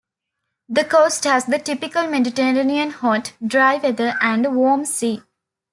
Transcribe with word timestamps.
The 0.67 0.83
coast 0.83 1.25
has 1.25 1.45
the 1.45 1.59
typical 1.59 2.07
Mediterranean 2.07 2.89
hot, 2.89 3.33
dry 3.45 3.75
weather 3.75 4.17
and 4.19 4.55
warm 4.55 4.83
sea. 4.83 5.21